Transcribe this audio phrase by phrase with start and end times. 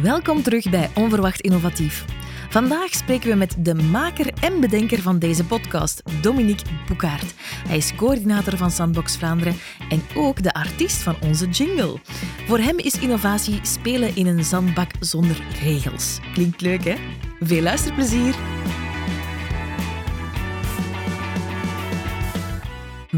[0.00, 2.04] Welkom terug bij Onverwacht Innovatief.
[2.50, 7.34] Vandaag spreken we met de maker en bedenker van deze podcast, Dominique Boekaert.
[7.68, 9.54] Hij is coördinator van Sandbox Vlaanderen
[9.88, 11.98] en ook de artiest van onze jingle.
[12.46, 16.18] Voor hem is innovatie spelen in een zandbak zonder regels.
[16.32, 16.94] Klinkt leuk, hè?
[17.40, 18.51] Veel luisterplezier!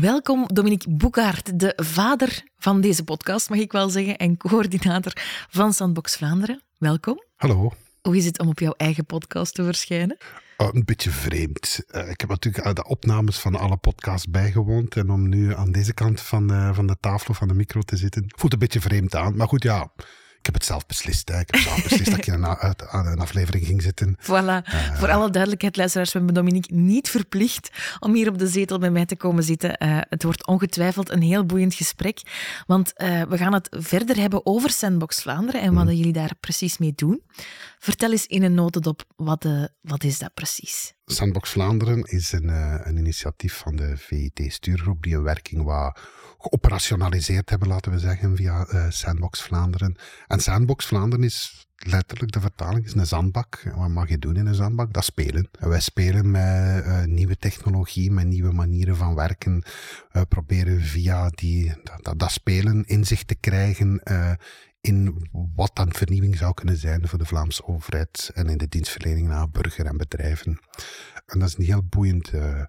[0.05, 5.13] Welkom Dominique Boekaert, de vader van deze podcast, mag ik wel zeggen, en coördinator
[5.49, 6.63] van Sandbox Vlaanderen.
[6.79, 7.23] Welkom.
[7.37, 7.73] Hallo.
[8.03, 10.17] Hoe is het om op jouw eigen podcast te verschijnen?
[10.57, 11.81] Oh, een beetje vreemd.
[11.91, 14.97] Uh, ik heb natuurlijk de opnames van alle podcasts bijgewoond.
[14.97, 17.81] En om nu aan deze kant van de, van de tafel of van de micro
[17.81, 19.37] te zitten, voelt een beetje vreemd aan.
[19.37, 19.93] Maar goed, ja,
[20.45, 21.29] ik heb het zelf beslist.
[21.29, 21.41] Hè.
[21.41, 22.47] Ik heb zelf beslist dat ik in een,
[22.91, 24.17] aan een aflevering ging zitten.
[24.21, 24.29] Voilà.
[24.29, 28.79] Uh, Voor alle duidelijkheid, luisteraars, we hebben Dominique niet verplicht om hier op de zetel
[28.79, 29.77] bij mij te komen zitten.
[29.83, 32.21] Uh, het wordt ongetwijfeld een heel boeiend gesprek.
[32.67, 35.91] Want uh, we gaan het verder hebben over Sandbox Vlaanderen en wat mm.
[35.91, 37.23] jullie daar precies mee doen.
[37.79, 39.47] Vertel eens in een notendop, wat,
[39.81, 40.95] wat is dat precies?
[41.05, 42.49] Sandbox Vlaanderen is een,
[42.89, 45.99] een initiatief van de VIT-stuurgroep die een werking waar
[46.45, 49.97] geoperationaliseerd hebben, laten we zeggen, via uh, Sandbox Vlaanderen.
[50.27, 53.73] En Sandbox Vlaanderen is letterlijk de vertaling, is een zandbak.
[53.77, 54.93] Wat mag je doen in een zandbak?
[54.93, 55.49] Dat spelen.
[55.59, 59.63] En wij spelen met uh, nieuwe technologie, met nieuwe manieren van werken.
[60.13, 61.73] We proberen via die,
[62.03, 64.33] dat, dat, spelen inzicht te krijgen uh,
[64.81, 69.29] in wat dan vernieuwing zou kunnen zijn voor de Vlaamse overheid en in de dienstverlening
[69.29, 70.59] naar burger en bedrijven.
[71.27, 72.63] En dat is een heel boeiend uh,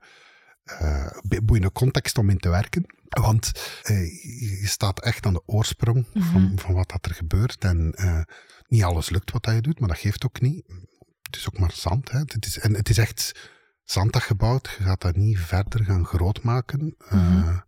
[1.44, 2.86] boeiende context om in te werken.
[3.22, 3.52] Want
[3.90, 6.32] uh, je staat echt aan de oorsprong mm -hmm.
[6.32, 7.64] van, van wat dat er gebeurt.
[7.64, 8.22] En uh,
[8.68, 10.64] niet alles lukt wat dat je doet, maar dat geeft ook niet.
[11.22, 12.12] Het is ook maar zand.
[12.12, 12.20] Hè.
[12.20, 13.50] Het is, en het is echt
[13.84, 14.76] zand dat gebouwd.
[14.78, 16.80] Je gaat dat niet verder gaan groot maken.
[16.80, 17.64] Mm -hmm.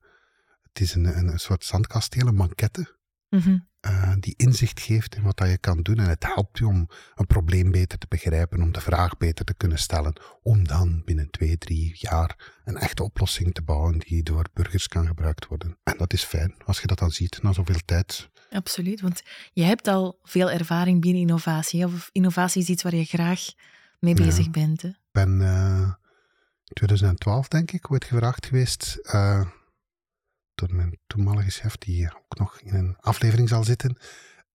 [0.62, 2.98] Het is een, een, soort zandkasteel, een mankette.
[3.30, 3.68] Mm -hmm.
[3.82, 5.98] Uh, die inzicht geeft in wat dat je kan doen.
[5.98, 9.54] En het helpt je om een probleem beter te begrijpen, om de vraag beter te
[9.54, 14.46] kunnen stellen, om dan binnen twee, drie jaar een echte oplossing te bouwen die door
[14.54, 15.78] burgers kan gebruikt worden.
[15.84, 18.30] En dat is fijn, als je dat dan ziet na zoveel tijd.
[18.50, 21.86] Absoluut, want je hebt al veel ervaring binnen innovatie.
[21.86, 23.42] Of innovatie is iets waar je graag
[24.00, 24.52] mee bezig ja.
[24.52, 24.82] bent.
[24.82, 24.88] Hè?
[24.88, 25.92] Ik ben uh,
[26.64, 29.00] in 2012, denk ik, ooit gevraagd geweest...
[29.02, 29.42] Uh,
[30.58, 33.98] door mijn toenmalige chef, die ook nog in een aflevering zal zitten.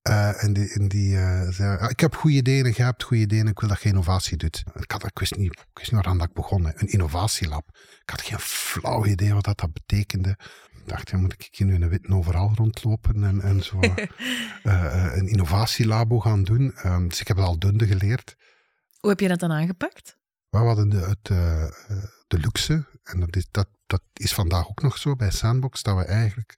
[0.09, 3.23] Uh, en die, en die uh, zei, ah, ik heb goede ideeën jij hebt goede
[3.23, 4.65] ideeën ik wil dat je innovatie doet.
[4.75, 6.67] Ik, had, ik, wist niet, ik wist niet waaraan dat ik begon.
[6.67, 7.69] Een innovatielab.
[8.03, 10.39] Ik had geen flauw idee wat dat, dat betekende.
[10.71, 13.79] Ik dacht, ja, moet ik hier nu in een wit overal rondlopen en, en zo
[14.63, 16.75] uh, een innovatielabo gaan doen.
[16.85, 18.37] Um, dus ik heb het al dunde geleerd.
[19.01, 20.19] Hoe heb je dat dan aangepakt?
[20.49, 21.29] We hadden de, het,
[22.33, 25.97] de luxe, en dat is, dat dat is vandaag ook nog zo bij Sandbox, dat
[25.97, 26.57] we eigenlijk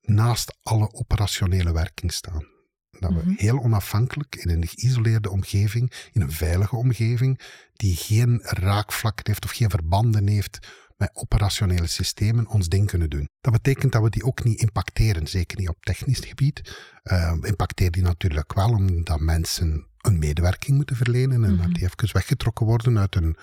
[0.00, 2.46] naast alle operationele werking staan.
[2.90, 3.34] Dat we mm -hmm.
[3.36, 7.40] heel onafhankelijk in een geïsoleerde omgeving, in een veilige omgeving,
[7.72, 10.58] die geen raakvlakken heeft of geen verbanden heeft
[10.96, 13.28] met operationele systemen, ons ding kunnen doen.
[13.40, 16.76] Dat betekent dat we die ook niet impacteren, zeker niet op technisch gebied.
[17.04, 21.66] Uh, impacteer die natuurlijk wel, omdat mensen een medewerking moeten verlenen en mm -hmm.
[21.66, 23.36] dat die even weggetrokken worden uit een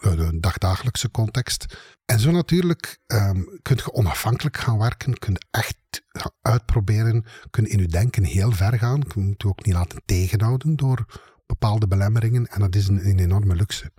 [0.00, 1.76] de dagdagelijkse context.
[2.04, 5.76] En zo natuurlijk um, kun je onafhankelijk gaan werken, kun je echt
[6.08, 9.74] gaan uitproberen, kun je in je denken heel ver gaan, je moet je ook niet
[9.74, 11.06] laten tegenhouden door
[11.46, 13.92] bepaalde belemmeringen en dat is een, een enorme luxe.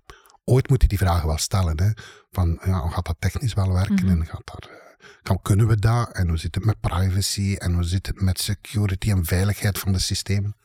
[0.44, 1.91] Ooit moet je die vragen wel stellen, hè,
[2.31, 4.22] van ja, gaat dat technisch wel werken mm -hmm.
[4.22, 7.83] en gaat daar, kan, kunnen we dat en hoe zit het met privacy en hoe
[7.83, 10.56] zit het met security en veiligheid van de systemen.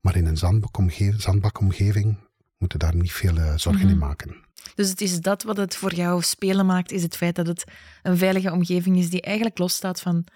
[0.00, 2.18] Maar in een zandbakomgeving, zandbakomgeving
[2.58, 4.02] moeten daar niet veel uh, zorgen mm -hmm.
[4.02, 4.47] in maken.
[4.74, 7.64] Dus het is dat wat het voor jou spelen maakt, is het feit dat het
[8.02, 10.26] een veilige omgeving is die eigenlijk losstaat van,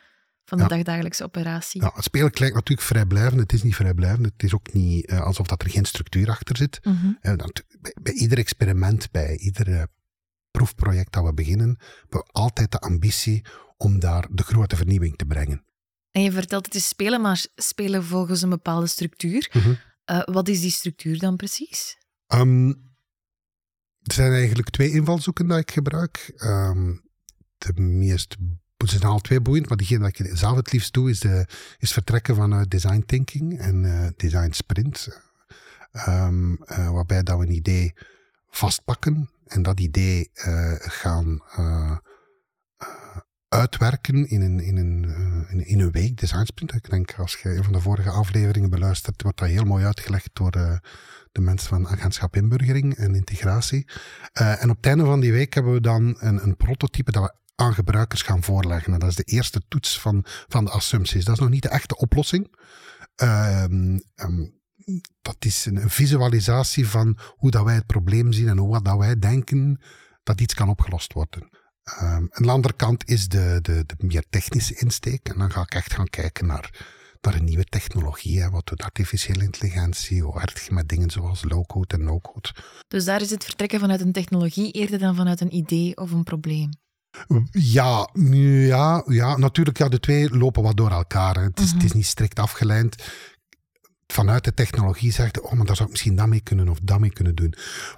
[0.44, 0.69] van de ja.
[0.69, 1.83] dagdagelijkse operatie.
[1.83, 3.41] Ja, het spelen lijkt natuurlijk vrijblijvend.
[3.41, 4.25] Het is niet vrijblijvend.
[4.27, 6.81] Het is ook niet uh, alsof dat er geen structuur achter zit.
[6.83, 7.19] Mm -hmm.
[7.22, 9.83] uh, dat, bij, bij, ieder experiment, bij ieder uh,
[10.50, 13.44] proefproject dat we beginnen, hebben we altijd de ambitie
[13.77, 15.65] om daar de grote vernieuwing te brengen.
[16.10, 19.50] En je vertelt het is spelen, maar spelen volgens een bepaalde structuur.
[19.53, 20.34] Mm -hmm.
[20.34, 21.97] wat is die structuur dan precies?
[22.34, 22.91] Um,
[24.03, 26.33] er zijn eigenlijk twee invalshoeken die ik gebruik.
[26.45, 27.03] Um,
[27.59, 28.37] de meest,
[28.77, 31.47] het zijn al twee boeiend, maar diegene dat ik zelf het liefst doe, is, de,
[31.78, 35.21] is vertrekken vanuit design thinking en uh, design sprint.
[36.09, 37.95] Um, uh, waarbij dat we een idee
[38.51, 41.43] vastpakken en dat idee uh, gaan
[43.53, 45.04] uitwerken in een, in, een,
[45.51, 46.75] in, in, een week, design sprint.
[46.75, 50.31] Ik denk, als je een van de vorige afleveringen beluistert, wordt dat heel mooi uitgelegd
[50.33, 50.51] door
[51.33, 53.89] de mensen van agentschap inburgering en integratie.
[54.41, 57.22] Uh, en op het einde van die week hebben we dan een, een prototype dat
[57.22, 58.93] we aan gebruikers gaan voorleggen.
[58.93, 61.25] En dat is de eerste toets van, van de assumpties.
[61.25, 62.55] Dat is nog niet de echte oplossing.
[63.22, 64.60] Um, um,
[65.22, 69.19] dat is een visualisatie van hoe dat wij het probleem zien en hoe dat wij
[69.19, 69.81] denken
[70.22, 71.48] dat iets kan opgelost worden.
[71.84, 75.29] Um, aan de andere kant is de, de, de meer technische insteek.
[75.29, 76.87] En dan ga ik echt gaan kijken naar,
[77.21, 78.41] naar een nieuwe technologie.
[78.41, 78.51] Hè.
[78.51, 80.23] Wat doet artificiële intelligentie?
[80.23, 82.55] Hoe werkt je met dingen zoals low-code en no-code?
[82.89, 86.25] Dus daar is het vertrekken vanuit een technologie eerder dan vanuit een idee of een
[86.25, 86.71] probleem?
[87.51, 91.43] Ja, ja, ja, natuurlijk, ja, de twee lopen wat door elkaar.
[91.43, 91.97] Het is, het is mhm.
[91.97, 93.13] niet strikt afgeleid
[94.12, 97.00] vanuit de technologie zegt, oh, maar daar zou ik misschien dat mee kunnen of dat
[97.00, 97.54] mee kunnen doen.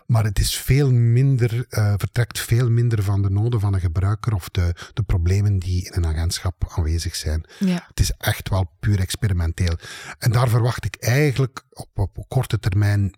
[0.07, 4.35] Maar het is veel minder, uh, vertrekt veel minder van de noden van een gebruiker
[4.35, 7.45] of de, de problemen die in een agentschap aanwezig zijn.
[7.59, 7.85] Ja.
[7.89, 9.79] Het is echt wel puur experimenteel.
[10.19, 13.15] En daar verwacht ik eigenlijk op, op korte termijn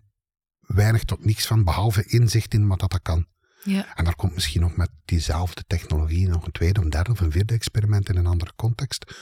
[0.59, 3.25] weinig tot niets van, behalve inzicht in wat dat kan.
[3.63, 3.95] Ja.
[3.95, 7.31] En daar komt misschien nog met diezelfde technologie nog een tweede, een derde of een
[7.31, 9.15] vierde experiment in een andere context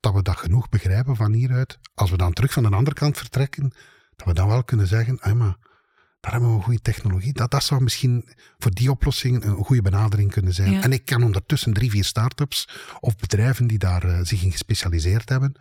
[0.00, 1.78] dat we dat genoeg begrijpen van hieruit.
[1.94, 3.72] Als we dan terug van de andere kant vertrekken,
[4.16, 5.56] dat we dan wel kunnen zeggen, ah, maar
[6.20, 7.32] daar hebben we een goede technologie.
[7.32, 10.82] Dat, dat zou misschien voor die oplossing een goede benadering kunnen zijn.
[10.82, 12.68] En ik ken ondertussen drie, vier start-ups
[13.00, 15.54] of bedrijven die daar uh, zich in gespecialiseerd hebben.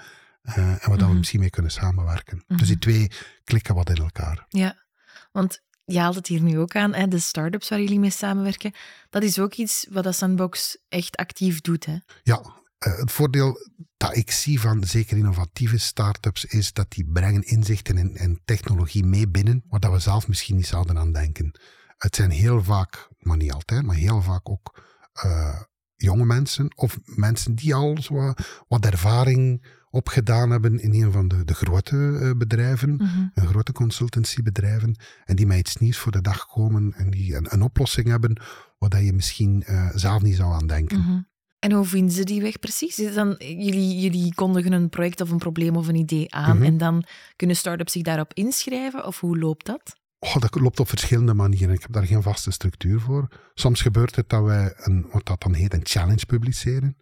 [0.44, 1.18] Uh, en waar mm we mhm.
[1.18, 2.44] misschien mee kunnen samenwerken.
[2.48, 2.80] Dus die mhm.
[2.80, 3.12] twee
[3.44, 4.46] klikken wat in elkaar.
[4.50, 4.86] Ja,
[5.32, 8.74] want je haalt het hier nu ook aan, hè, de start-ups waar jullie mee samenwerken.
[9.10, 11.86] Dat is ook iets wat dat Sandbox echt actief doet.
[11.86, 11.98] Hè?
[12.24, 12.42] Ja,
[12.80, 13.58] het voordeel
[13.98, 19.06] dat ik zie van zeker innovatieve start-ups is dat die brengen inzichten en, en technologie
[19.06, 21.60] mee binnen, waar dat we zelf misschien niet zouden aan denken.
[21.98, 24.84] Het zijn heel vaak, maar niet altijd, maar heel vaak ook
[25.26, 25.62] uh,
[25.96, 28.34] jonge mensen of mensen die al zo
[28.68, 33.32] wat ervaring opgedaan hebben in een van de, de grote uh, bedrijven, mm -hmm.
[33.34, 37.62] grote consultancybedrijven, en die met iets nieuws voor de dag komen en die een, een
[37.62, 38.42] oplossing hebben
[38.78, 41.00] waar dat je misschien uh, zelf niet zou aan denken.
[41.00, 41.29] Mm
[41.60, 43.00] en hoe vinden ze die weg precies?
[43.00, 46.66] Is dan, jullie, jullie kondigen een project of een probleem of een idee aan mhm.
[46.66, 47.04] en dan
[47.36, 49.06] kunnen start-ups zich daarop inschrijven?
[49.06, 49.98] Of hoe loopt dat?
[50.20, 51.76] Oh, dat loopt op verschillende manieren.
[51.76, 53.28] Ik heb daar geen vaste structuur voor.
[53.54, 56.98] Soms gebeurt het dat wij een, wat dat dan heet een challenge publiceren.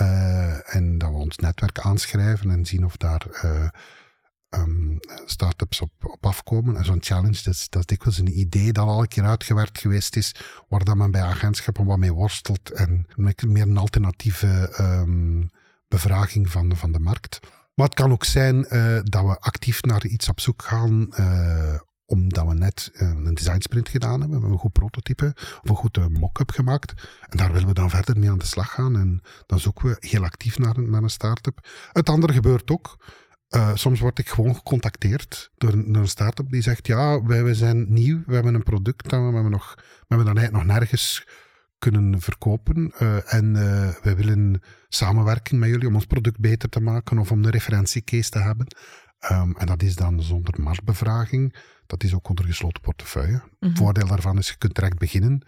[0.00, 3.68] Uh, en dat we ons netwerk aanschrijven en zien of daar uh,
[4.50, 6.76] um, start-ups op, op afkomen.
[6.76, 9.78] En zo'n challenge, dat is, dat is dikwijls een idee dat al een keer uitgewerkt
[9.78, 10.34] geweest is,
[10.68, 13.06] waar dat men bij agentschappen wat mee worstelt en
[13.46, 15.50] meer een alternatieve um,
[15.88, 17.38] bevraging van, van de markt.
[17.74, 21.78] Maar het kan ook zijn uh, dat we actief naar iets op zoek gaan, uh,
[22.04, 24.28] omdat we net uh, een design sprint gedaan hebben.
[24.28, 27.08] We hebben een goed prototype of een goed mock-up gemaakt.
[27.28, 28.96] En daar willen we dan verder mee aan de slag gaan.
[28.96, 31.68] En dan zoeken we heel actief naar naar een start-up.
[31.92, 32.96] Het andere gebeurt ook.
[33.50, 37.44] Uh, soms word ik gewoon gecontacteerd door een, door een start-up die zegt: Ja, wij,
[37.44, 40.66] wij zijn nieuw, we hebben een product dat we, hebben, nog, we hebben dan eigenlijk
[40.66, 41.26] nog nergens
[41.78, 42.92] kunnen verkopen.
[43.02, 47.30] Uh, en uh, wij willen samenwerking met jullie om ons product beter te maken of
[47.30, 48.66] om een referentiecase te hebben.
[49.30, 51.56] Um, en dat is dan zonder marktbevraging.
[51.86, 53.32] Dat is ook onder gesloten portefeuille.
[53.32, 53.68] Mm -hmm.
[53.68, 55.42] Het voordeel daarvan is: je kunt direct beginnen.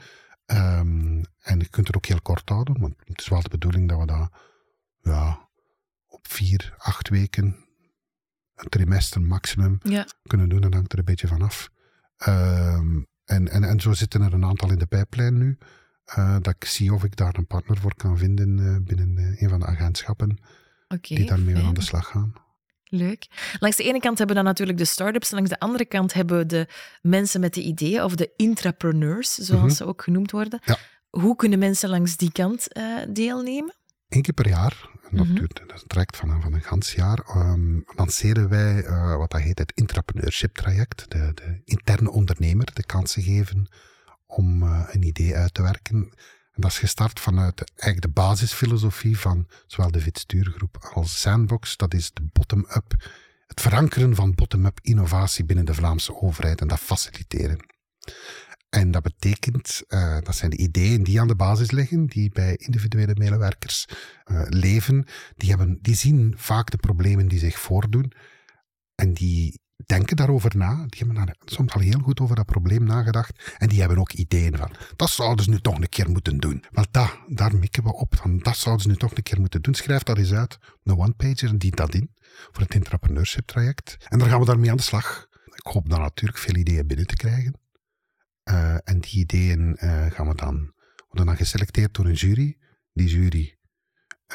[0.46, 3.88] Um, en je kunt er ook heel kort houden, want het is wel de bedoeling
[3.88, 4.30] dat we dat
[5.00, 5.48] ja,
[6.06, 7.68] op vier, acht weken
[8.62, 10.06] een trimester maximum ja.
[10.22, 10.60] kunnen doen.
[10.60, 11.70] Dat hangt er een beetje vanaf.
[12.28, 15.58] Um, en, en, en zo zitten er een aantal in de pijplijn nu.
[16.18, 19.42] Uh, dat ik zie of ik daar een partner voor kan vinden uh, binnen uh,
[19.42, 20.38] een van de agentschappen.
[20.88, 22.32] Okay, die daarmee aan de slag gaan.
[22.84, 23.26] Leuk.
[23.58, 25.30] Langs de ene kant hebben we dan natuurlijk de start-ups.
[25.30, 26.68] Langs de andere kant hebben we de
[27.02, 30.60] mensen met de ideeën, of de intrapreneurs, zoals mm ze ook genoemd worden.
[30.64, 30.78] Ja.
[31.10, 32.68] Hoe kunnen mensen langs die kant
[33.08, 33.74] deelnemen?
[34.10, 35.34] Eén keer per jaar dat, mm -hmm.
[35.34, 37.18] duurt, dat traject van, van een gans jaar.
[37.36, 41.10] Um, lanceren wij uh, wat dat heet het intrapreneurship traject.
[41.10, 43.68] De, de, interne ondernemer de kansen geven
[44.26, 45.96] om uh, een idee uit te werken.
[46.52, 51.76] En dat is gestart vanuit de, eigenlijk de basisfilosofie van zowel de Vitstuurgroep als Sandbox.
[51.76, 53.10] Dat is de bottom-up,
[53.46, 57.66] het verankeren van bottom-up innovatie binnen de Vlaamse overheid en dat faciliteren.
[58.70, 62.56] En dat betekent, uh, dat zijn de ideeën die aan de basis liggen, die bij
[62.56, 63.86] individuele medewerkers
[64.30, 65.06] uh, leven.
[65.36, 68.12] Die, hebben, die zien vaak de problemen die zich voordoen.
[68.94, 70.86] En die denken daarover na.
[70.86, 73.54] Die hebben soms al heel goed over dat probleem nagedacht.
[73.58, 76.64] En die hebben ook ideeën van, dat zouden ze nu toch een keer moeten doen.
[76.70, 78.22] Want dat, daar mikken we op.
[78.42, 79.74] Dat zouden ze nu toch een keer moeten doen.
[79.74, 80.58] Schrijf dat eens uit.
[80.82, 82.10] Een one-pager en dient dat in.
[82.52, 83.96] Voor het entrepreneurship traject.
[84.08, 85.26] En daar gaan we daarmee aan de slag.
[85.44, 87.54] Ik hoop dan natuurlijk veel ideeën binnen te krijgen.
[88.50, 90.72] Uh, en die ideeën uh, gaan we dan,
[91.08, 92.58] worden dan geselecteerd door een jury.
[92.92, 93.58] Die jury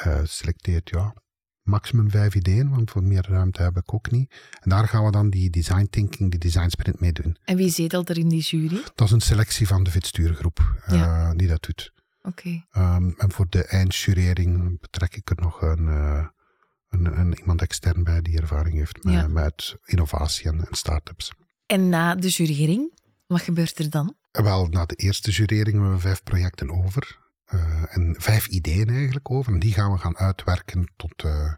[0.06, 1.14] uh, selecteert ja,
[1.62, 4.34] maximum vijf ideeën, want voor meer ruimte heb ik ook niet.
[4.60, 7.36] En daar gaan we dan die design thinking, die design sprint mee doen.
[7.44, 8.82] En wie zetelt er in die jury?
[8.94, 11.34] Dat is een selectie van de Vitstuurgroep ja.
[11.34, 11.92] die dat doet.
[12.22, 12.62] Oké.
[12.72, 12.96] Okay.
[12.96, 15.86] Um, en voor de eindjurering betrek ik er nog een,
[16.88, 19.28] een, een, iemand extern bij die ervaring heeft met, Ja.
[19.28, 21.32] met innovatie en, en start-ups.
[21.66, 22.92] En na de jurering,
[23.26, 24.16] wat gebeurt er dan?
[24.30, 27.24] Wel, na de eerste jurering hebben we vijf projecten over.
[27.46, 29.52] eh, en vijf ideeën eigenlijk over.
[29.52, 31.52] En die gaan we gaan uitwerken tot, eh,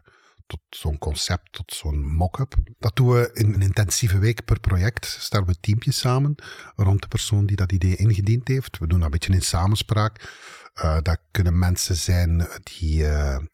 [0.47, 2.55] tot zo'n concept, tot zo'n mock-up.
[2.79, 5.05] Dat doen we in een intensieve week per project.
[5.05, 6.35] Stellen we teampjes samen
[6.75, 8.77] rond de persoon die dat idee ingediend heeft.
[8.77, 10.33] We doen dat een beetje in samenspraak.
[10.73, 13.05] Eh, dat kunnen mensen zijn die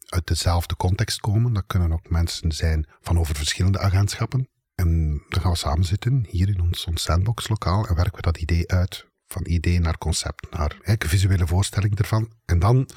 [0.06, 1.54] uit dezelfde context komen.
[1.54, 4.50] Dat kunnen ook mensen zijn van over verschillende agentschappen.
[4.76, 8.38] En dan gaan we samen zitten, hier in ons, ons sandbox-lokaal, en werken we dat
[8.38, 9.06] idee uit.
[9.28, 12.32] Van idee naar concept, naar een visuele voorstelling ervan.
[12.46, 12.90] En dan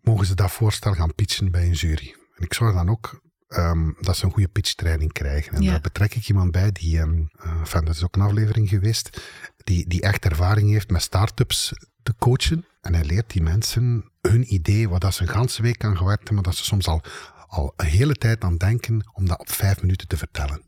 [0.00, 2.14] mogen ze dat voorstel gaan pitchen bij een jury.
[2.36, 5.52] En ik zorg dan ook ehm, dat ze een goede pitchtraining krijgen.
[5.54, 5.70] En Ja.
[5.70, 9.20] daar betrek ik iemand bij die, enfin, dat is ook een aflevering geweest,
[9.64, 12.66] die, die echt ervaring heeft met start-ups te coachen.
[12.80, 16.18] En hij leert die mensen hun idee, wat dat ze een ganse week aan gewerkt
[16.18, 17.02] hebben, maar dat ze soms al,
[17.46, 20.62] al een hele tijd aan denken om dat op vijf minuten te vertellen.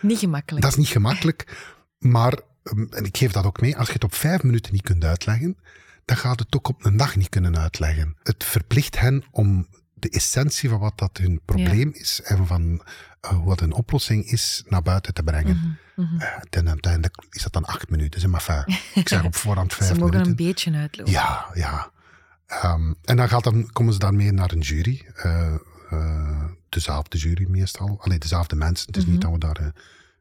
[0.00, 0.62] Niet gemakkelijk.
[0.62, 4.04] Dat is niet gemakkelijk, maar, um, en ik geef dat ook mee, als je het
[4.04, 5.58] op vijf minuten niet kunt uitleggen,
[6.04, 8.16] dan gaat het ook op een dag niet kunnen uitleggen.
[8.22, 12.82] Het verplicht hen om de essentie van wat dat hun probleem is en van
[13.20, 15.78] eh, wat een oplossing is, naar buiten te brengen.
[16.18, 18.64] Eh, ten uiteindelijk is dat dan acht minuten, zeg maar fijn.
[18.94, 20.30] Ik zeg op voorhand vijf Ze mogen minuten.
[20.30, 21.12] een beetje uitlopen.
[21.12, 21.90] Ja, ja.
[22.46, 25.06] Ehm, en dan, gaat dan komen ze daarmee naar een jury.
[25.14, 25.54] eh,
[26.68, 27.98] dezelfde jury meestal.
[28.00, 28.86] Alleen dezelfde mensen.
[28.86, 29.66] Het is niet dat we daar eh,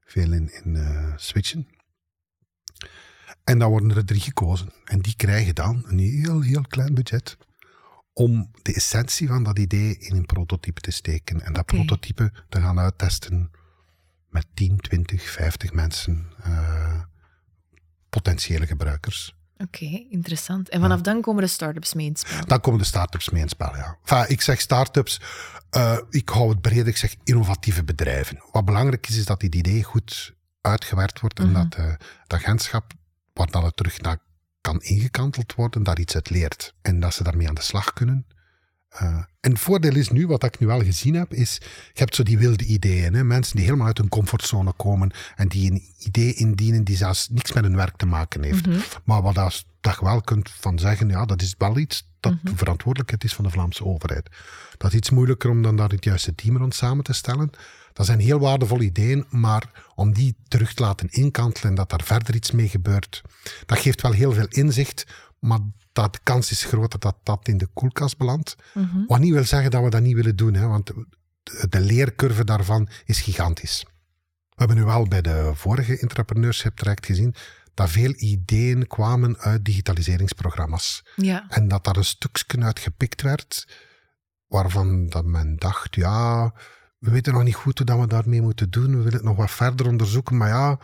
[0.06, 1.68] veel in, in eh, switchen.
[3.44, 4.72] En dan worden er drie gekozen.
[4.84, 7.38] En die krijgen dan een heel, heel klein budget
[8.14, 11.42] om de essentie van dat idee in een prototype te steken.
[11.42, 13.52] En dat prototype te gaan uittesten
[14.30, 17.02] met 10, 20, 50 mensen, eh,
[18.10, 19.39] potentiële gebruikers.
[19.64, 20.70] Oké, interessant.
[20.70, 22.46] En vanaf dan komen de start-ups mee in het spel.
[22.46, 23.98] Dan komen de start-ups mee in het spel, ja.
[24.06, 25.22] Enfin, ik zeg start-ups,
[25.70, 28.44] eh, ik hou het breder, ik zeg innovatieve bedrijven.
[28.52, 31.54] Wat belangrijk is, is dat dit idee goed uitgewerkt wordt en Mhm.
[31.64, 31.86] dat eh,
[32.24, 32.94] het agentschap,
[33.34, 34.18] waar dan het terug naar
[34.62, 36.74] kan ingekanteld worden, daar iets uit leert.
[36.82, 38.26] En dat ze daarmee aan de slag kunnen.
[38.90, 41.58] Eh, en het voordeel is nu, wat ik nu al gezien heb, is,
[41.94, 43.14] je hebt zo die wilde ideeën.
[43.14, 43.24] Hè?
[43.24, 47.54] Mensen die helemaal uit hun comfortzone komen en die een idee indienen die zelfs niks
[47.54, 48.68] met hun werk te maken heeft.
[48.68, 48.80] Mhm.
[49.04, 52.34] Maar wat dat, dat je wel kunt van zeggen, ja, dat is wel iets dat
[52.44, 54.30] de verantwoordelijkheid is van de Vlaamse overheid.
[54.78, 57.50] Dat is iets moeilijker om dan daar het juiste team rond samen te stellen.
[57.94, 62.04] Dat zijn heel waardevolle ideeën, maar om die terug te laten inkantelen en dat daar
[62.04, 63.22] verder iets mee gebeurt,
[63.66, 65.06] dat geeft wel heel veel inzicht,
[65.40, 65.60] maar
[65.92, 68.56] dat de kans is groter dat dat in de koelkast belandt.
[68.74, 69.06] Mhm.
[69.08, 70.92] Wat niet wil zeggen dat we dat niet willen doen, hè, want
[71.70, 73.86] de, leercurve daarvan is gigantisch.
[74.50, 77.36] We hebben nu wel bij de vorige entrepreneurship traject gezien
[77.74, 81.06] dat veel ideeën kwamen uit digitaliseringsprogramma's.
[81.16, 81.46] Ja.
[81.50, 83.68] En dat daar een stukje uit gepikt werd,
[84.48, 86.54] waarvan dat men dacht, ja,
[86.98, 89.36] we weten nog niet goed hoe dat we daarmee moeten doen, we willen het nog
[89.36, 90.80] wat verder onderzoeken, maar ja,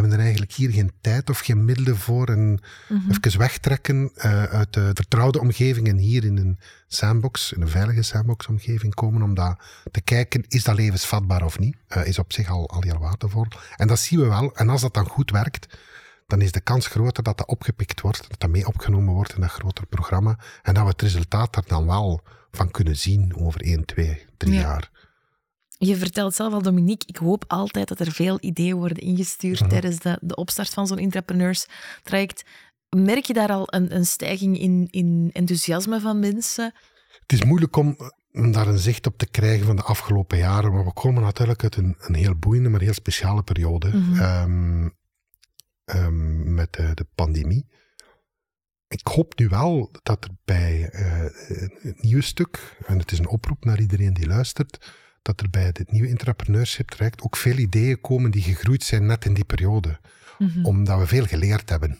[0.00, 3.10] hebben er eigenlijk hier geen tijd of geen middelen voor en Mhm.
[3.10, 8.02] even wegtrekken eh, uit de vertrouwde omgeving en hier in een sandbox, in een veilige
[8.02, 9.58] sandbox-omgeving komen om dat
[9.90, 11.76] te kijken, is dat levensvatbaar of niet?
[11.88, 13.46] Eh, is op zich al, al heel waardevol.
[13.76, 14.54] En dat zien we wel.
[14.56, 15.78] En als dat dan goed werkt,
[16.26, 19.40] dan is de kans groter dat dat opgepikt wordt, dat dat mee opgenomen wordt in
[19.40, 23.60] dat groter programma en dat we het resultaat daar dan wel van kunnen zien over
[23.60, 24.60] 1, 2, 3 Ja.
[24.60, 24.90] jaar.
[25.82, 29.68] Je vertelt zelf al, Dominique, ik hoop altijd dat er veel ideeën worden ingestuurd Mhm.
[29.68, 32.42] tijdens de, de opstart van zo'n entrepreneurs-traject.
[32.96, 36.74] Merk je daar al een, een stijging in, in enthousiasme van mensen?
[37.20, 37.96] Het is moeilijk om,
[38.32, 41.62] om daar een zicht op te krijgen van de afgelopen jaren, maar we komen natuurlijk
[41.62, 44.20] uit een, een heel boeiende, maar heel speciale periode Mhm.
[44.20, 44.88] ehm,
[45.84, 47.66] ehm, met de, de pandemie.
[48.88, 51.20] Ik hoop nu wel dat er bij eh,
[51.82, 54.90] het nieuwe stuk, en het is een oproep naar iedereen die luistert,
[55.22, 59.24] dat er bij dit nieuwe entrepreneurship traject ook veel ideeën komen die gegroeid zijn net
[59.24, 59.98] in die periode
[60.40, 60.64] Mhm.
[60.64, 61.98] omdat we veel geleerd hebben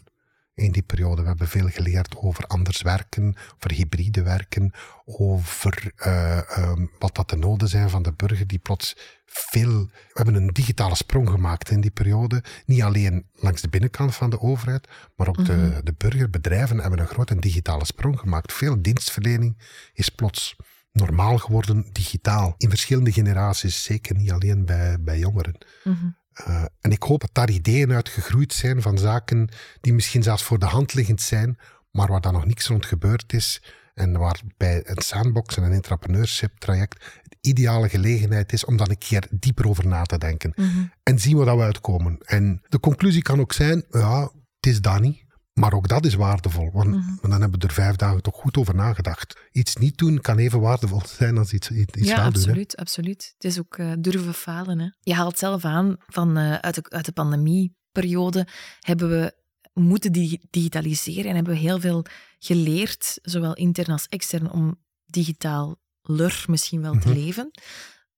[0.55, 1.23] in die periode.
[1.23, 4.73] We hebben veel geleerd over anders werken, over hybride werken,
[5.05, 8.97] over eh, ehm, wat dat de noden zijn van de burger die plots
[9.27, 9.85] veel...
[9.85, 12.43] We hebben een digitale sprong gemaakt in die periode.
[12.67, 17.07] Niet alleen langs de binnenkant van de overheid, maar ook de, de burgerbedrijven hebben een
[17.07, 18.53] grote digitale sprong gemaakt.
[18.53, 19.59] Veel dienstverlening
[19.93, 20.57] is plots
[20.93, 22.55] normaal geworden digitaal.
[22.57, 25.59] In verschillende generaties, zeker niet alleen bij, bij jongeren.
[25.85, 26.07] Mhm.
[26.49, 29.49] Uh, en ik hoop dat daar ideeën uit gegroeid zijn van zaken
[29.81, 31.59] die misschien zelfs voor de hand liggend zijn,
[31.91, 33.63] maar waar dan nog niks rond gebeurd is.
[33.95, 38.91] En waar bij een sandbox en een entrepreneurship traject de ideale gelegenheid is om dan
[38.91, 40.53] een keer dieper over na te denken.
[40.57, 40.85] Mhm.
[41.03, 42.19] En zien we dat we uitkomen.
[42.19, 44.23] En de conclusie kan ook zijn, ja,
[44.61, 45.25] het is dat niet.
[45.61, 47.07] Maar ook dat is waardevol, want, Mhm.
[47.07, 49.37] want dan hebben we er vijf dagen toch goed over nagedacht.
[49.53, 52.17] Iets niet doen kan even waardevol zijn als iets, iets ja, wel doen.
[52.17, 52.29] hè.
[52.39, 53.31] absoluut, absoluut.
[53.35, 54.79] Het is ook eh, durven falen.
[54.79, 54.89] Hè.
[55.01, 58.47] Je haalt zelf aan van eh, uit, de, uit de pandemieperiode
[58.81, 59.39] hebben we
[59.73, 62.05] moeten di- digitaliseren en hebben we heel veel
[62.39, 67.19] geleerd, zowel intern als extern, om digitaler misschien wel te Mhm.
[67.19, 67.51] leven.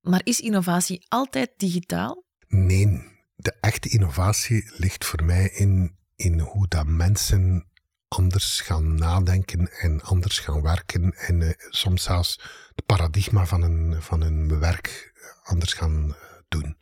[0.01, 2.25] Maar is innovatie altijd digitaal?
[2.49, 2.87] Nee,
[3.35, 7.67] de echte innovatie ligt voor mij in, in hoe dat mensen
[8.09, 12.41] anders gaan nadenken en anders gaan werken en eh, soms zelfs
[12.75, 15.13] het paradigma van een, van een werk
[15.43, 16.15] anders gaan eh,
[16.49, 16.77] doen.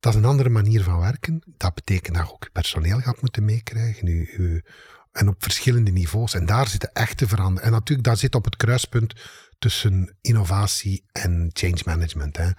[0.00, 1.42] Dat is een andere manier van werken.
[1.56, 4.06] Dat betekent dat je ook personeel gaat moeten meekrijgen.
[4.08, 4.64] je- je-
[5.12, 6.34] en op verschillende niveaus.
[6.34, 7.66] En daar zit de echte verandering.
[7.66, 9.14] En natuurlijk, daar zit op het kruispunt
[9.58, 12.36] tussen innovatie en change management.
[12.36, 12.50] Hè.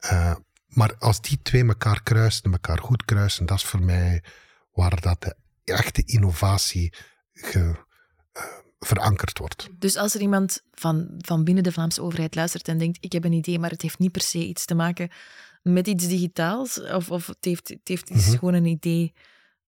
[0.00, 0.34] Eh,
[0.66, 4.22] maar als die twee elkaar kruisen, elkaar goed kruisen, dat is voor mij
[4.72, 5.36] waar dat de
[5.72, 6.92] echte innovatie
[7.32, 7.84] ge-
[8.32, 8.42] eh,
[8.78, 9.68] verankerd wordt.
[9.78, 13.24] Dus als er iemand van, van binnen de Vlaamse overheid luistert en denkt, ik heb
[13.24, 15.10] een idee, maar het heeft niet per se iets te maken
[15.62, 18.30] met iets digitaals, of, of het heeft, het heeft Mhm.
[18.30, 19.12] gewoon een idee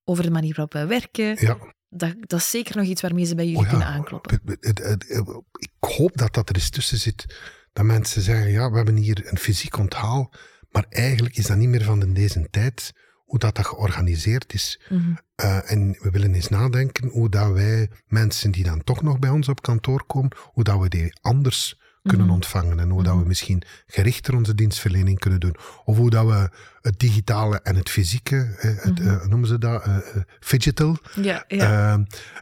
[0.04, 1.58] over de manier waarop wij werken, Ja,
[1.88, 3.70] dat, dat is zeker nog iets waarmee ze bij jullie oh ja.
[3.70, 4.40] kunnen aankloppen.
[4.60, 5.10] Het-
[5.58, 7.36] Ik hoop dat dat er eens tussen zit.
[7.72, 10.32] Dat mensen zeggen, ja, we hebben hier een fysiek onthaal,
[10.70, 12.92] maar eigenlijk is dat niet meer van deze tijd
[13.24, 14.80] hoe dat, dat georganiseerd is.
[14.88, 15.00] Mhm.
[15.34, 19.30] Eh, en we willen eens nadenken hoe dat wij mensen die dan toch nog bij
[19.30, 22.34] ons op kantoor komen, hoe dat we die anders kunnen Mhm.
[22.34, 23.28] ontvangen en hoe dat we Mhm.
[23.28, 25.56] misschien gerichter onze dienstverlening kunnen doen.
[25.84, 26.50] Of hoe dat we
[26.84, 29.08] het digitale en het fysieke, het, Mhm.
[29.08, 30.02] eh, noemen ze dat, eh, eh,
[30.48, 31.92] digital, Ja, ja.
[31.92, 31.98] eh,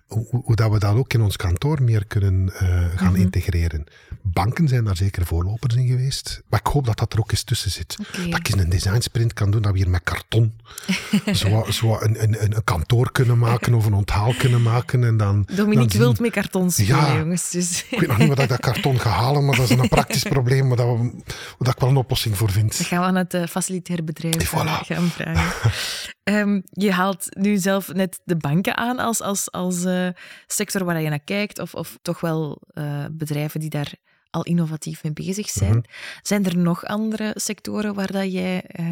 [0.07, 2.51] hoe, hoe dat we dat ook in ons kantoor meer kunnen
[2.97, 3.21] gaan Mhm.
[3.21, 3.85] integreren.
[4.23, 7.43] Banken zijn daar zeker voorlopers in geweest, maar ik hoop dat dat er ook eens
[7.43, 7.97] tussen zit.
[8.31, 10.53] Dat ik eens een design sprint kan doen, dat we hier met karton
[11.33, 15.05] zo, zo een, een, een, kantoor kunnen maken of een onthaal kunnen maken.
[15.05, 17.17] En dan, dan Dominique zien- wilt met karton spelen, Ja.
[17.19, 17.51] jongens.
[17.51, 19.89] Dus Ik weet nog niet wat ik dat karton ga halen, maar dat is een
[19.89, 21.13] praktisch probleem waar, dat we, waar
[21.59, 22.79] dat ik wel een oplossing voor vind.
[22.79, 24.87] dat gaan we aan het facilitair bedrijf Et voilà.
[24.87, 25.71] gaan vragen.
[26.23, 30.09] Ehm, je haalt nu zelf net de banken aan als, als, als eh,
[30.47, 33.93] sector waar je naar kijkt, of, of toch wel eh, bedrijven die daar
[34.31, 35.77] al innovatief mee bezig zijn.
[35.77, 35.83] Mhm.
[36.23, 38.87] Zijn er nog andere sectoren waar dat jij eh,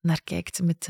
[0.00, 0.88] naar kijkt met,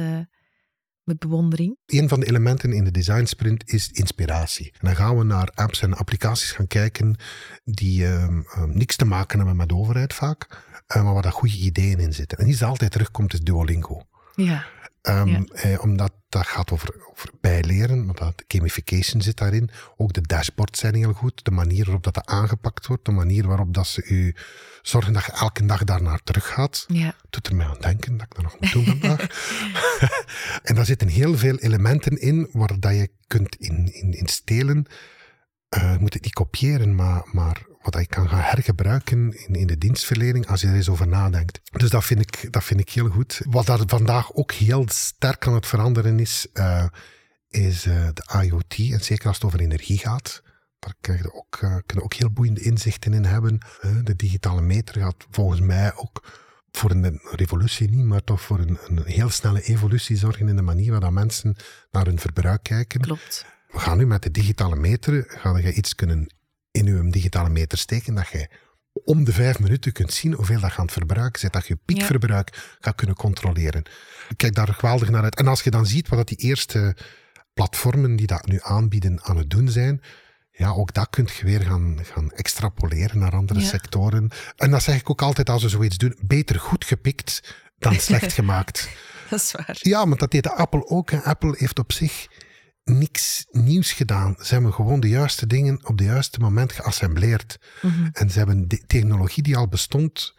[1.04, 1.76] met bewondering?
[1.86, 4.72] Een van de elementen in de design sprint is inspiratie.
[4.72, 7.16] En dan gaan we naar apps en applicaties gaan kijken
[7.64, 11.32] die ehm, ehm, niks te maken hebben met de overheid vaak, eh, maar waar dat
[11.32, 12.38] goede ideeën in zitten.
[12.38, 14.06] En iets dat altijd terugkomt is Duolingo.
[14.34, 14.66] Ja,
[15.04, 15.44] Ehm, Ja.
[15.52, 19.70] eh, omdat dat gaat over, over bijleren, maar dat gamification zit daarin.
[19.96, 21.44] Ook de dashboards zijn heel goed.
[21.44, 24.34] De manier waarop dat, dat aangepakt wordt, de manier waarop dat ze u
[24.82, 26.84] zorgen dat je elke dag daarnaar teruggaat.
[26.88, 27.14] ja.
[27.30, 29.20] Doet er mij aan denken dat ik dat nog moet doen vandaag.
[30.62, 34.86] en daar zitten heel veel elementen in waar dat je kunt in, in, in stelen.
[35.68, 39.66] Eh, je moet het niet kopiëren, maar, maar wat je kan gaan hergebruiken in, in
[39.66, 41.60] de dienstverlening als je er eens over nadenkt.
[41.72, 43.40] Dus dat vind ik, dat vind ik heel goed.
[43.44, 46.86] Wat daar vandaag ook heel sterk aan het veranderen is, eh,
[47.48, 48.92] is eh, de IoT.
[48.92, 50.42] En zeker als het over energie gaat.
[50.78, 53.58] Daar krijg je ook, eh, kunnen ook heel boeiende inzichten in hebben.
[54.04, 58.78] De digitale meter gaat volgens mij ook voor een revolutie niet, maar toch voor een,
[58.86, 61.56] een heel snelle evolutie zorgen in de manier waarop mensen
[61.90, 63.00] naar hun verbruik kijken.
[63.00, 63.46] Klopt.
[63.68, 66.28] We gaan nu met de digitale meter, ga je iets kunnen
[66.74, 68.48] in uw digitale meter steken, dat je
[69.04, 71.78] om de vijf minuten kunt zien hoeveel dat je aan het verbruiken zit, dat je
[71.84, 73.82] piekverbruik gaat kunnen controleren.
[74.28, 75.36] Ik kijk daar geweldig naar uit.
[75.36, 76.96] En als je dan ziet wat dat die eerste
[77.54, 80.00] platformen die dat nu aanbieden aan het doen zijn,
[80.50, 83.66] ja, ook dat kun je weer gaan, gaan extrapoleren naar andere Ja.
[83.66, 84.30] sectoren.
[84.56, 88.32] En dat zeg ik ook altijd als we zoiets doen, beter goed gepikt dan slecht
[88.40, 88.88] gemaakt.
[89.30, 89.76] Dat is waar.
[89.80, 91.14] Ja, maar dat deed de Apple ook.
[91.14, 92.26] Apple heeft op zich
[92.84, 94.36] niks nieuws gedaan.
[94.38, 97.58] Ze hebben gewoon de juiste dingen op de juiste moment geassembleerd.
[97.82, 98.08] Mhm.
[98.12, 100.34] En ze hebben de technologie die al bestond,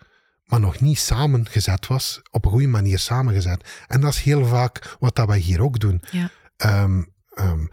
[0.46, 3.70] maar nog niet samengezet was, op een goede manier samengezet.
[3.88, 6.02] En dat is heel vaak wat dat wij hier ook doen.
[6.12, 6.30] Ja.
[6.58, 7.66] Ehm, ehm,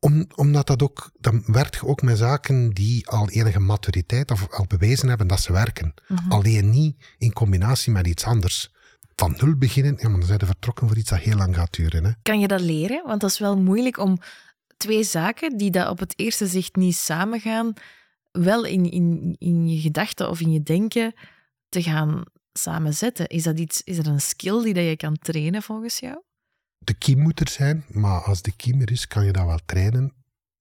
[0.00, 4.48] om, omdat dat ook, dan werkt je ook met zaken die al enige maturiteit of
[4.50, 5.94] al bewezen hebben dat ze werken.
[6.08, 6.30] Mhm.
[6.30, 8.72] Alleen niet in combinatie met iets anders.
[9.20, 11.74] Van nul beginnen, ja, maar dan zijn we vertrokken voor iets dat heel lang gaat
[11.74, 12.04] duren.
[12.04, 12.10] Hè.
[12.22, 13.02] Kan je dat leren?
[13.06, 14.18] Want dat is wel moeilijk om
[14.76, 17.72] twee zaken die dat op het eerste zicht niet samengaan,
[18.30, 21.14] wel in, in, in je gedachten of in je denken
[21.68, 23.26] te gaan samenzetten.
[23.26, 26.22] Is dat, iets, is dat een skill die dat je kan trainen volgens jou?
[26.78, 29.60] De kiem moet er zijn, maar als de kiem er is, kan je dat wel
[29.66, 30.12] trainen.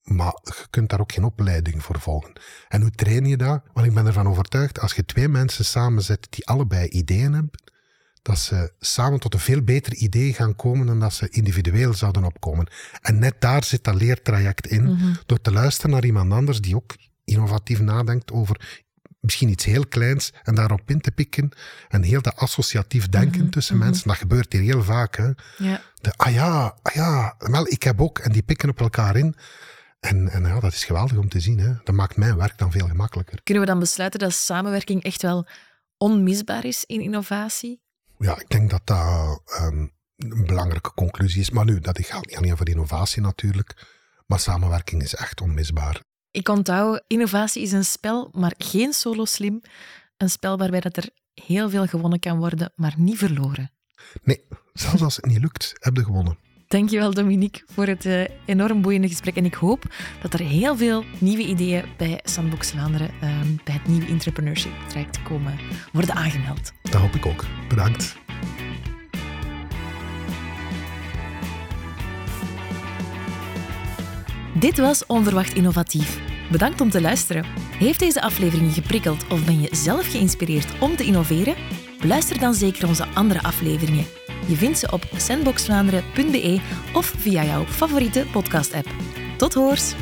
[0.01, 2.33] Maar je kunt daar ook geen opleiding voor volgen.
[2.67, 3.63] En hoe train je dat?
[3.73, 7.59] Want ik ben ervan overtuigd, als je twee mensen samenzet die allebei ideeën hebben,
[8.27, 12.23] dat ze samen tot een veel beter idee gaan komen dan dat ze individueel zouden
[12.23, 12.67] opkomen.
[13.01, 16.95] En net daar zit dat leertraject in, door te luisteren naar iemand anders die ook
[17.23, 18.83] innovatief nadenkt over
[19.19, 21.51] misschien iets heel kleins en daarop in te pikken.
[21.89, 25.15] En heel dat associatief denken tussen mensen, dat gebeurt hier heel vaak.
[25.15, 25.29] Hè.
[25.57, 25.81] Ja.
[26.01, 29.35] De, ah ja, ah ja, wel, ik heb ook, en die pikken op elkaar in.
[29.99, 31.59] En, en ja, dat is geweldig om te zien.
[31.59, 31.73] Hè.
[31.83, 33.39] Dat maakt mijn werk dan veel gemakkelijker.
[33.43, 35.47] Kunnen we dan besluiten dat samenwerking echt wel
[35.97, 37.85] onmisbaar is in innovatie?
[38.17, 41.49] Ja, ik denk dat dat ehm, een belangrijke conclusie is.
[41.49, 43.85] Maar nu, dat gaat niet over innovatie natuurlijk.
[44.25, 46.01] Maar samenwerking is echt onmisbaar.
[46.31, 49.61] Ik onthoud, innovatie is een spel, maar geen solo slim.
[50.17, 53.71] Een spel waarbij dat er heel veel gewonnen kan worden, maar niet verloren.
[54.23, 56.37] Nee, zelfs als het niet lukt, heb je gewonnen.
[56.67, 59.35] Dankjewel Dominique voor het uh, enorm boeiende gesprek.
[59.35, 59.83] En ik hoop
[60.21, 63.29] dat er heel veel nieuwe ideeën bij Sandbox Vlaanderen, uh,
[63.63, 65.59] bij het nieuwe entrepreneurship traject komen
[65.91, 66.73] worden aangemeld.
[66.81, 67.45] Dat hoop ik ook.
[67.69, 68.17] Bedankt.
[74.59, 76.19] Dit was Onverwacht Innovatief.
[76.51, 77.45] Bedankt om te luisteren.
[77.77, 81.55] Heeft deze aflevering je geprikkeld of ben je zelf geïnspireerd om te innoveren?
[82.01, 84.05] Beluister dan zeker onze andere afleveringen.
[84.47, 86.61] Je vindt ze op sandboxvlaanderen.be
[86.93, 88.87] of via jouw favoriete podcast-app.
[89.37, 89.93] Tot hoors!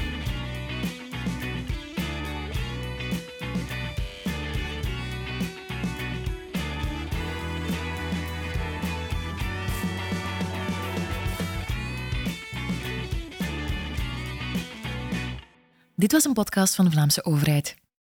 [15.95, 17.84] Dit was een podcast van de Vlaamse overheid.